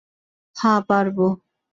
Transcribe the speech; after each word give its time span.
হ্যাঁ, 0.55 0.81
পারব। 0.89 1.17